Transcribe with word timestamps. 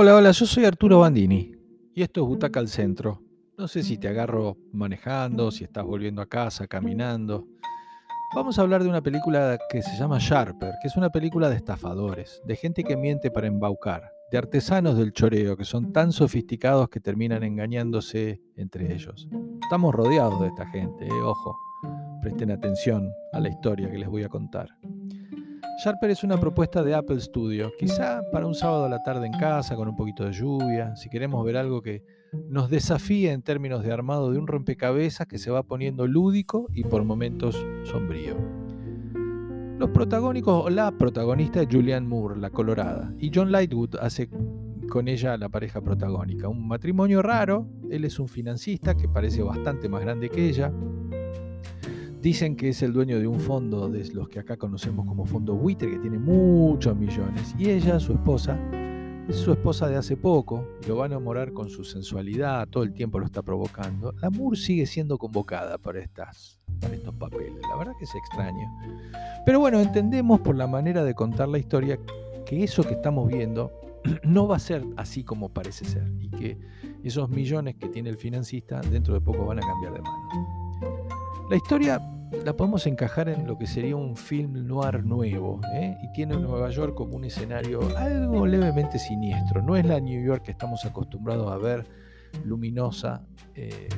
Hola, 0.00 0.14
hola, 0.14 0.30
yo 0.30 0.46
soy 0.46 0.64
Arturo 0.64 1.00
Bandini 1.00 1.50
y 1.92 2.02
esto 2.02 2.22
es 2.22 2.28
Butaca 2.28 2.60
al 2.60 2.68
Centro. 2.68 3.20
No 3.56 3.66
sé 3.66 3.82
si 3.82 3.98
te 3.98 4.06
agarro 4.06 4.56
manejando, 4.72 5.50
si 5.50 5.64
estás 5.64 5.84
volviendo 5.84 6.22
a 6.22 6.26
casa, 6.26 6.68
caminando. 6.68 7.48
Vamos 8.36 8.56
a 8.56 8.62
hablar 8.62 8.84
de 8.84 8.90
una 8.90 9.02
película 9.02 9.58
que 9.68 9.82
se 9.82 9.96
llama 9.98 10.18
Sharper, 10.20 10.74
que 10.80 10.86
es 10.86 10.96
una 10.96 11.10
película 11.10 11.50
de 11.50 11.56
estafadores, 11.56 12.40
de 12.44 12.54
gente 12.54 12.84
que 12.84 12.96
miente 12.96 13.32
para 13.32 13.48
embaucar, 13.48 14.12
de 14.30 14.38
artesanos 14.38 14.96
del 14.96 15.12
choreo 15.12 15.56
que 15.56 15.64
son 15.64 15.92
tan 15.92 16.12
sofisticados 16.12 16.88
que 16.90 17.00
terminan 17.00 17.42
engañándose 17.42 18.40
entre 18.54 18.94
ellos. 18.94 19.26
Estamos 19.60 19.92
rodeados 19.92 20.40
de 20.42 20.46
esta 20.46 20.64
gente, 20.66 21.06
eh, 21.06 21.22
ojo. 21.24 21.58
Presten 22.22 22.52
atención 22.52 23.10
a 23.32 23.40
la 23.40 23.48
historia 23.48 23.90
que 23.90 23.98
les 23.98 24.08
voy 24.08 24.22
a 24.22 24.28
contar. 24.28 24.68
Sharper 25.78 26.10
es 26.10 26.24
una 26.24 26.40
propuesta 26.40 26.82
de 26.82 26.92
Apple 26.92 27.20
Studio, 27.20 27.70
quizá 27.78 28.20
para 28.32 28.48
un 28.48 28.54
sábado 28.56 28.86
a 28.86 28.88
la 28.88 29.00
tarde 29.04 29.26
en 29.26 29.32
casa 29.32 29.76
con 29.76 29.86
un 29.86 29.94
poquito 29.94 30.24
de 30.24 30.32
lluvia, 30.32 30.96
si 30.96 31.08
queremos 31.08 31.44
ver 31.44 31.56
algo 31.56 31.82
que 31.82 32.02
nos 32.48 32.68
desafíe 32.68 33.30
en 33.30 33.42
términos 33.42 33.84
de 33.84 33.92
armado 33.92 34.32
de 34.32 34.38
un 34.38 34.48
rompecabezas 34.48 35.28
que 35.28 35.38
se 35.38 35.52
va 35.52 35.62
poniendo 35.62 36.08
lúdico 36.08 36.66
y 36.74 36.82
por 36.82 37.04
momentos 37.04 37.64
sombrío. 37.84 38.34
Los 39.78 39.90
protagónicos 39.90 40.64
o 40.64 40.68
la 40.68 40.90
protagonista 40.90 41.62
es 41.62 41.68
Julianne 41.70 42.08
Moore, 42.08 42.40
la 42.40 42.50
colorada, 42.50 43.14
y 43.16 43.30
John 43.32 43.52
Lightwood 43.52 43.98
hace 44.00 44.28
con 44.90 45.06
ella 45.06 45.36
la 45.36 45.48
pareja 45.48 45.80
protagónica. 45.80 46.48
Un 46.48 46.66
matrimonio 46.66 47.22
raro, 47.22 47.68
él 47.88 48.04
es 48.04 48.18
un 48.18 48.26
financista 48.26 48.96
que 48.96 49.06
parece 49.06 49.44
bastante 49.44 49.88
más 49.88 50.00
grande 50.00 50.28
que 50.28 50.48
ella, 50.48 50.72
Dicen 52.20 52.56
que 52.56 52.70
es 52.70 52.82
el 52.82 52.92
dueño 52.92 53.20
de 53.20 53.28
un 53.28 53.38
fondo 53.38 53.88
de 53.88 54.04
los 54.12 54.28
que 54.28 54.40
acá 54.40 54.56
conocemos 54.56 55.06
como 55.06 55.24
fondo 55.24 55.54
buitre, 55.54 55.88
que 55.88 55.98
tiene 55.98 56.18
muchos 56.18 56.96
millones. 56.96 57.54
Y 57.56 57.70
ella, 57.70 58.00
su 58.00 58.12
esposa, 58.12 58.58
es 59.28 59.36
su 59.36 59.52
esposa 59.52 59.88
de 59.88 59.96
hace 59.96 60.16
poco, 60.16 60.66
lo 60.88 60.96
va 60.96 61.04
a 61.04 61.06
enamorar 61.06 61.52
con 61.52 61.70
su 61.70 61.84
sensualidad, 61.84 62.66
todo 62.66 62.82
el 62.82 62.92
tiempo 62.92 63.20
lo 63.20 63.26
está 63.26 63.42
provocando. 63.42 64.12
La 64.20 64.30
Moore 64.30 64.56
sigue 64.56 64.86
siendo 64.86 65.16
convocada 65.16 65.78
para, 65.78 66.00
estas, 66.00 66.58
estos 66.92 67.14
papeles, 67.14 67.62
la 67.70 67.76
verdad 67.76 67.92
que 67.96 68.04
es 68.04 68.14
extraño. 68.16 68.68
Pero 69.46 69.60
bueno, 69.60 69.78
entendemos 69.80 70.40
por 70.40 70.56
la 70.56 70.66
manera 70.66 71.04
de 71.04 71.14
contar 71.14 71.48
la 71.48 71.58
historia 71.58 72.00
que 72.44 72.64
eso 72.64 72.82
que 72.82 72.94
estamos 72.94 73.28
viendo 73.28 73.70
no 74.24 74.48
va 74.48 74.56
a 74.56 74.60
ser 74.60 74.84
así 74.96 75.22
como 75.22 75.50
parece 75.50 75.84
ser 75.84 76.10
y 76.18 76.30
que 76.30 76.58
esos 77.04 77.28
millones 77.28 77.76
que 77.76 77.88
tiene 77.88 78.10
el 78.10 78.16
financista 78.16 78.80
dentro 78.80 79.14
de 79.14 79.20
poco 79.20 79.46
van 79.46 79.58
a 79.58 79.62
cambiar 79.62 79.92
de 79.92 80.00
mano. 80.00 80.67
La 81.50 81.56
historia 81.56 81.98
la 82.44 82.54
podemos 82.54 82.86
encajar 82.86 83.30
en 83.30 83.46
lo 83.46 83.56
que 83.56 83.66
sería 83.66 83.96
un 83.96 84.16
film 84.16 84.66
noir 84.66 85.02
nuevo, 85.02 85.62
¿eh? 85.72 85.96
y 86.02 86.12
tiene 86.12 86.36
Nueva 86.36 86.68
York 86.68 86.94
como 86.94 87.16
un 87.16 87.24
escenario 87.24 87.80
algo 87.96 88.46
levemente 88.46 88.98
siniestro. 88.98 89.62
No 89.62 89.74
es 89.74 89.86
la 89.86 89.98
New 89.98 90.22
York 90.22 90.42
que 90.44 90.50
estamos 90.50 90.84
acostumbrados 90.84 91.50
a 91.50 91.56
ver 91.56 91.86
luminosa 92.44 93.26
eh, 93.54 93.88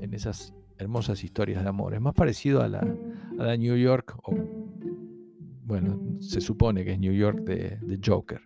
en 0.00 0.14
esas 0.14 0.54
hermosas 0.78 1.24
historias 1.24 1.64
de 1.64 1.68
amor. 1.68 1.94
Es 1.94 2.00
más 2.00 2.14
parecido 2.14 2.62
a 2.62 2.68
la, 2.68 2.84
New 3.56 3.76
York, 3.76 4.16
o, 4.22 4.32
bueno, 5.64 6.00
se 6.20 6.40
supone 6.40 6.84
que 6.84 6.92
es 6.92 7.00
New 7.00 7.12
York 7.12 7.40
de, 7.40 7.98
Joker. 8.04 8.42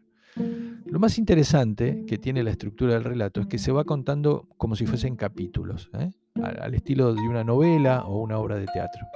Lo 0.86 0.98
más 0.98 1.19
interesante 1.19 2.04
que 2.06 2.16
tiene 2.16 2.42
la 2.42 2.52
estructura 2.52 2.94
del 2.94 3.04
relato 3.04 3.42
es 3.42 3.48
que 3.48 3.58
se 3.58 3.70
va 3.70 3.84
contando 3.84 4.48
como 4.56 4.77
si 4.77 4.86
fuesen 4.86 5.16
capítulos. 5.16 5.91
¿eh? 5.92 6.10
Al 6.42 6.74
estilo 6.74 7.14
de 7.14 7.20
una 7.28 7.44
novela 7.44 8.05
o 8.06 8.20
una 8.20 8.38
obra 8.38 8.56
de 8.56 8.66
teatro. 8.66 9.06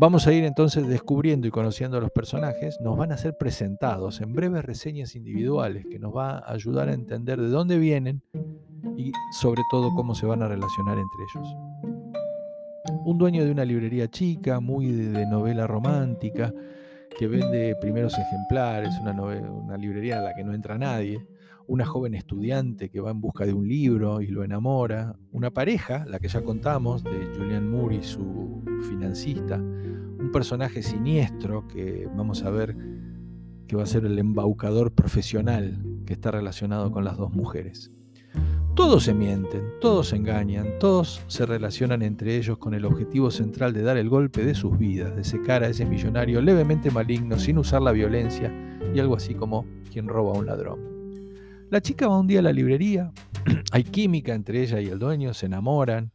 Vamos 0.00 0.28
a 0.28 0.32
ir 0.32 0.44
entonces 0.44 0.86
descubriendo 0.86 1.48
y 1.48 1.50
conociendo 1.50 1.98
a 1.98 2.00
los 2.00 2.12
personajes, 2.12 2.78
nos 2.80 2.96
van 2.96 3.10
a 3.10 3.16
ser 3.16 3.36
presentados 3.36 4.20
en 4.20 4.32
breves 4.32 4.64
reseñas 4.64 5.16
individuales 5.16 5.86
que 5.90 5.98
nos 5.98 6.16
va 6.16 6.38
a 6.38 6.52
ayudar 6.52 6.88
a 6.88 6.92
entender 6.92 7.40
de 7.40 7.48
dónde 7.48 7.78
vienen 7.78 8.22
y 8.96 9.10
sobre 9.32 9.62
todo 9.72 9.92
cómo 9.96 10.14
se 10.14 10.26
van 10.26 10.42
a 10.42 10.48
relacionar 10.48 10.98
entre 10.98 11.24
ellos. 11.34 11.56
Un 13.04 13.18
dueño 13.18 13.44
de 13.44 13.50
una 13.50 13.64
librería 13.64 14.08
chica, 14.08 14.60
muy 14.60 14.86
de 14.86 15.26
novela 15.26 15.66
romántica, 15.66 16.54
que 17.18 17.26
vende 17.26 17.74
primeros 17.80 18.16
ejemplares, 18.16 18.94
una, 19.00 19.20
una 19.20 19.76
librería 19.76 20.20
a 20.20 20.22
la 20.22 20.34
que 20.34 20.44
no 20.44 20.54
entra 20.54 20.78
nadie, 20.78 21.26
una 21.68 21.84
joven 21.84 22.14
estudiante 22.14 22.88
que 22.88 23.00
va 23.00 23.10
en 23.10 23.20
busca 23.20 23.44
de 23.44 23.52
un 23.52 23.68
libro 23.68 24.22
y 24.22 24.28
lo 24.28 24.42
enamora, 24.42 25.16
una 25.32 25.50
pareja, 25.50 26.04
la 26.06 26.18
que 26.18 26.28
ya 26.28 26.42
contamos, 26.42 27.04
de 27.04 27.30
Julian 27.36 27.70
Moore 27.70 27.96
y 27.96 28.02
su 28.02 28.62
financista, 28.88 29.56
un 29.56 30.30
personaje 30.32 30.82
siniestro 30.82 31.68
que 31.68 32.08
vamos 32.16 32.42
a 32.42 32.50
ver 32.50 32.74
que 33.66 33.76
va 33.76 33.82
a 33.82 33.86
ser 33.86 34.06
el 34.06 34.18
embaucador 34.18 34.92
profesional 34.92 35.78
que 36.06 36.14
está 36.14 36.30
relacionado 36.30 36.90
con 36.90 37.04
las 37.04 37.18
dos 37.18 37.32
mujeres. 37.32 37.92
Todos 38.74 39.04
se 39.04 39.12
mienten, 39.12 39.62
todos 39.80 40.08
se 40.08 40.16
engañan, 40.16 40.78
todos 40.78 41.22
se 41.26 41.44
relacionan 41.44 42.00
entre 42.00 42.36
ellos 42.36 42.56
con 42.56 42.72
el 42.72 42.86
objetivo 42.86 43.30
central 43.30 43.74
de 43.74 43.82
dar 43.82 43.98
el 43.98 44.08
golpe 44.08 44.42
de 44.42 44.54
sus 44.54 44.78
vidas, 44.78 45.14
de 45.14 45.24
secar 45.24 45.64
a 45.64 45.68
ese 45.68 45.84
millonario 45.84 46.40
levemente 46.40 46.90
maligno 46.90 47.38
sin 47.38 47.58
usar 47.58 47.82
la 47.82 47.92
violencia 47.92 48.50
y 48.94 48.98
algo 49.00 49.16
así 49.16 49.34
como 49.34 49.66
quien 49.92 50.08
roba 50.08 50.32
a 50.32 50.38
un 50.38 50.46
ladrón. 50.46 50.97
La 51.70 51.82
chica 51.82 52.08
va 52.08 52.18
un 52.18 52.26
día 52.26 52.38
a 52.38 52.42
la 52.42 52.52
librería, 52.52 53.12
hay 53.72 53.84
química 53.84 54.32
entre 54.32 54.62
ella 54.62 54.80
y 54.80 54.86
el 54.86 54.98
dueño, 54.98 55.34
se 55.34 55.46
enamoran 55.46 56.10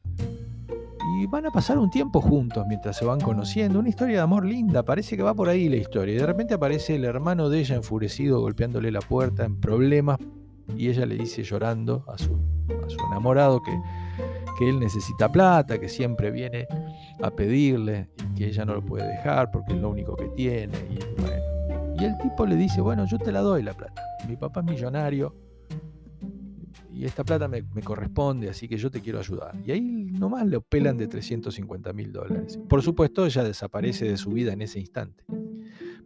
y 1.16 1.28
van 1.28 1.46
a 1.46 1.52
pasar 1.52 1.78
un 1.78 1.92
tiempo 1.92 2.22
juntos 2.22 2.66
mientras 2.68 2.98
se 2.98 3.06
van 3.06 3.20
conociendo. 3.20 3.78
Una 3.78 3.90
historia 3.90 4.16
de 4.16 4.22
amor 4.22 4.46
linda, 4.46 4.84
parece 4.84 5.16
que 5.16 5.22
va 5.22 5.36
por 5.36 5.50
ahí 5.50 5.70
la 5.70 5.76
historia. 5.76 6.16
Y 6.16 6.18
de 6.18 6.26
repente 6.26 6.56
aparece 6.56 6.96
el 6.96 7.06
hermano 7.06 7.50
de 7.50 7.60
ella 7.60 7.76
enfurecido, 7.76 8.42
golpeándole 8.42 8.92
la 8.92 9.02
puerta, 9.02 9.46
en 9.46 9.60
problemas, 9.60 10.18
y 10.76 10.90
ella 10.90 11.06
le 11.06 11.18
dice 11.18 11.44
llorando 11.44 12.04
a 12.08 12.18
su, 12.18 12.36
enamorado 13.12 13.62
que, 13.62 13.80
que 14.58 14.70
él 14.70 14.80
necesita 14.80 15.32
plata, 15.32 15.80
que 15.80 15.88
siempre 15.88 16.32
viene 16.32 16.66
a 17.22 17.30
pedirle 17.30 18.10
y 18.32 18.40
que 18.40 18.48
ella 18.48 18.66
no 18.66 18.74
lo 18.74 18.84
puede 18.84 19.08
dejar 19.08 19.52
porque 19.52 19.74
es 19.74 19.80
lo 19.80 19.90
único 19.90 20.16
que 20.16 20.30
tiene. 20.30 20.76
Y, 20.90 21.22
bueno. 21.22 21.96
y 22.00 22.06
el 22.06 22.18
tipo 22.18 22.44
le 22.48 22.56
dice, 22.56 22.82
bueno, 22.82 23.06
yo 23.06 23.20
te 23.20 23.32
la 23.32 23.42
doy 23.42 23.62
la 23.62 23.74
plata. 23.74 24.02
Mi 24.28 24.36
papá 24.36 24.62
es 24.62 24.66
millonario, 24.66 25.43
y 26.96 27.06
esta 27.06 27.24
plata 27.24 27.48
me, 27.48 27.64
corresponde, 27.84 28.50
así 28.50 28.68
que 28.68 28.78
yo 28.78 28.92
te 28.92 29.02
quiero 29.02 29.20
ayudar. 29.20 29.56
Y 29.66 29.72
ahí 29.72 29.82
nomás 29.82 30.46
le 30.46 30.62
pelan 30.62 30.98
de 30.98 31.08
350 31.08 31.92
mil 31.94 32.12
dólares. 32.12 32.60
Por 32.70 32.82
supuesto, 32.82 33.26
ella 33.26 33.44
desaparece 33.44 34.06
de 34.06 34.18
su 34.18 34.32
vida 34.32 34.54
en 34.54 34.62
ese 34.62 34.80
instante. 34.80 35.24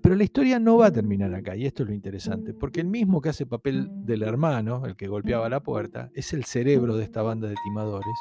Pero 0.02 0.16
la 0.16 0.24
historia 0.24 0.60
no 0.60 0.78
va 0.78 0.88
a 0.88 0.92
terminar 0.92 1.34
acá, 1.34 1.56
y 1.56 1.66
esto 1.66 1.84
es 1.84 1.90
lo 1.90 1.96
interesante, 1.96 2.54
porque 2.54 2.82
el 2.82 2.88
mismo 2.88 3.20
que 3.20 3.30
hace 3.30 3.46
papel 3.46 3.90
del 4.06 4.24
hermano, 4.24 4.86
el 4.86 4.96
que 4.96 5.08
golpeaba 5.08 5.50
la 5.50 5.62
puerta, 5.62 6.10
es 6.14 6.34
el 6.34 6.46
cerebro 6.46 6.96
de 6.96 7.04
esta 7.04 7.22
banda 7.22 7.48
de 7.50 7.56
timadores, 7.64 8.16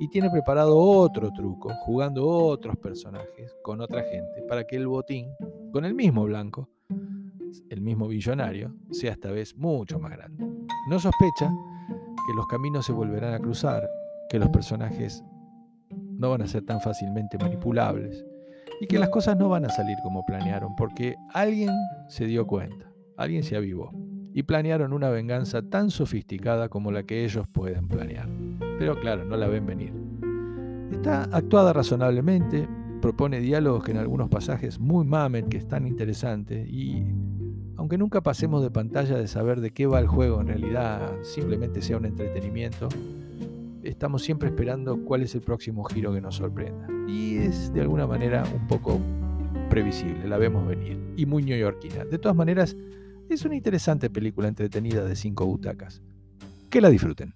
y 0.00 0.08
tiene 0.08 0.30
preparado 0.30 0.76
otro 0.76 1.30
truco, 1.32 1.70
jugando 1.84 2.26
otros 2.26 2.76
personajes 2.78 3.54
con 3.62 3.80
otra 3.80 4.02
gente, 4.02 4.42
para 4.48 4.64
que 4.64 4.76
el 4.76 4.88
botín, 4.88 5.28
con 5.70 5.84
el 5.84 5.94
mismo 5.94 6.24
blanco, 6.24 6.68
el 7.68 7.80
mismo 7.82 8.08
billonario, 8.08 8.74
sea 8.90 9.12
esta 9.12 9.30
vez 9.30 9.56
mucho 9.56 10.00
más 10.00 10.12
grande. 10.12 10.44
No 10.88 10.98
sospecha 10.98 11.52
que 12.26 12.34
los 12.34 12.46
caminos 12.46 12.86
se 12.86 12.92
volverán 12.92 13.34
a 13.34 13.38
cruzar, 13.38 13.88
que 14.28 14.38
los 14.38 14.48
personajes 14.50 15.24
no 15.90 16.30
van 16.30 16.42
a 16.42 16.46
ser 16.46 16.64
tan 16.64 16.80
fácilmente 16.80 17.38
manipulables 17.38 18.24
y 18.80 18.86
que 18.86 18.98
las 18.98 19.10
cosas 19.10 19.36
no 19.36 19.48
van 19.48 19.64
a 19.64 19.70
salir 19.70 19.96
como 20.02 20.24
planearon, 20.24 20.74
porque 20.76 21.16
alguien 21.32 21.70
se 22.08 22.26
dio 22.26 22.46
cuenta, 22.46 22.90
alguien 23.16 23.42
se 23.42 23.56
avivó 23.56 23.92
y 24.34 24.42
planearon 24.44 24.92
una 24.92 25.10
venganza 25.10 25.62
tan 25.62 25.90
sofisticada 25.90 26.68
como 26.68 26.90
la 26.90 27.02
que 27.02 27.24
ellos 27.24 27.46
pueden 27.48 27.88
planear. 27.88 28.28
Pero 28.78 28.98
claro, 28.98 29.24
no 29.24 29.36
la 29.36 29.48
ven 29.48 29.66
venir. 29.66 29.92
Está 30.90 31.24
actuada 31.24 31.72
razonablemente, 31.72 32.68
propone 33.00 33.40
diálogos 33.40 33.84
que 33.84 33.92
en 33.92 33.98
algunos 33.98 34.28
pasajes 34.28 34.78
muy 34.78 35.04
mamen, 35.04 35.48
que 35.48 35.58
están 35.58 35.86
interesantes 35.86 36.68
y 36.68 37.04
aunque 37.82 37.98
nunca 37.98 38.20
pasemos 38.20 38.62
de 38.62 38.70
pantalla 38.70 39.16
de 39.18 39.26
saber 39.26 39.60
de 39.60 39.72
qué 39.72 39.86
va 39.88 39.98
el 39.98 40.06
juego, 40.06 40.40
en 40.40 40.46
realidad 40.46 41.16
simplemente 41.22 41.82
sea 41.82 41.96
un 41.96 42.04
entretenimiento, 42.04 42.88
estamos 43.82 44.22
siempre 44.22 44.50
esperando 44.50 45.04
cuál 45.04 45.22
es 45.22 45.34
el 45.34 45.40
próximo 45.40 45.82
giro 45.82 46.14
que 46.14 46.20
nos 46.20 46.36
sorprenda. 46.36 46.86
Y 47.08 47.38
es 47.38 47.74
de 47.74 47.80
alguna 47.80 48.06
manera 48.06 48.44
un 48.54 48.68
poco 48.68 49.00
previsible, 49.68 50.28
la 50.28 50.38
vemos 50.38 50.64
venir, 50.64 50.96
y 51.16 51.26
muy 51.26 51.42
neoyorquina. 51.42 52.04
De 52.04 52.18
todas 52.18 52.36
maneras, 52.36 52.76
es 53.28 53.44
una 53.44 53.56
interesante 53.56 54.08
película 54.10 54.46
entretenida 54.46 55.02
de 55.02 55.16
cinco 55.16 55.44
butacas. 55.44 56.02
Que 56.70 56.80
la 56.80 56.88
disfruten. 56.88 57.34